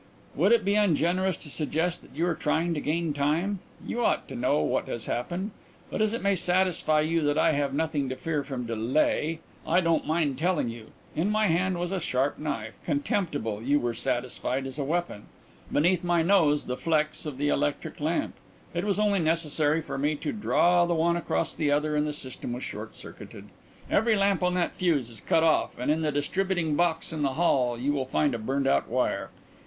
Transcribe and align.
"Would 0.33 0.51
it 0.51 0.65
be 0.65 0.73
ungenerous 0.73 1.37
to 1.37 1.49
suggest 1.51 2.01
that 2.01 2.15
you 2.15 2.25
are 2.25 2.33
trying 2.33 2.73
to 2.73 2.81
gain 2.81 3.13
time? 3.13 3.59
You 3.85 4.03
ought 4.03 4.27
to 4.29 4.35
know 4.35 4.61
what 4.61 4.87
has 4.87 5.05
happened. 5.05 5.51
But 5.91 6.01
as 6.01 6.11
it 6.11 6.23
may 6.23 6.33
satisfy 6.33 7.01
you 7.01 7.21
that 7.21 7.37
I 7.37 7.51
have 7.51 7.71
nothing 7.71 8.09
to 8.09 8.15
fear 8.15 8.43
from 8.43 8.65
delay, 8.65 9.41
I 9.63 9.79
don't 9.79 10.07
mind 10.07 10.39
telling 10.39 10.69
you. 10.69 10.87
In 11.15 11.29
my 11.29 11.45
hand 11.49 11.77
was 11.79 11.91
a 11.91 11.99
sharp 11.99 12.39
knife 12.39 12.73
contemptible, 12.83 13.61
you 13.61 13.79
were 13.79 13.93
satisfied, 13.93 14.65
as 14.65 14.79
a 14.79 14.83
weapon; 14.83 15.25
beneath 15.71 16.03
my 16.03 16.23
nose 16.23 16.63
the 16.65 16.77
'flex' 16.77 17.27
of 17.27 17.37
the 17.37 17.49
electric 17.49 17.99
lamp. 17.99 18.33
It 18.73 18.85
was 18.85 18.99
only 18.99 19.19
necessary 19.19 19.81
for 19.83 19.99
me 19.99 20.15
to 20.15 20.31
draw 20.31 20.87
the 20.87 20.95
one 20.95 21.15
across 21.15 21.53
the 21.53 21.69
other 21.69 21.95
and 21.95 22.07
the 22.07 22.13
system 22.13 22.53
was 22.53 22.63
short 22.63 22.95
circuited. 22.95 23.49
Every 23.87 24.15
lamp 24.15 24.41
on 24.41 24.55
that 24.55 24.73
fuse 24.73 25.11
is 25.11 25.21
cut 25.21 25.43
off 25.43 25.77
and 25.77 25.91
in 25.91 26.01
the 26.01 26.11
distributing 26.11 26.75
box 26.75 27.13
in 27.13 27.21
the 27.21 27.35
hall 27.35 27.77
you 27.77 27.93
will 27.93 28.05
find 28.07 28.33
a 28.33 28.39
burned 28.39 28.65
out 28.65 28.89
wire. 28.89 29.29